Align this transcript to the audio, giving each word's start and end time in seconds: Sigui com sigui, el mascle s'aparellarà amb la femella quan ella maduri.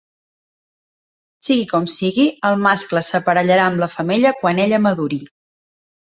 Sigui 1.47 1.67
com 1.71 1.85
sigui, 1.97 2.25
el 2.49 2.57
mascle 2.69 3.05
s'aparellarà 3.09 3.67
amb 3.73 3.85
la 3.85 3.91
femella 3.99 4.35
quan 4.43 4.65
ella 4.67 4.83
maduri. 4.89 5.23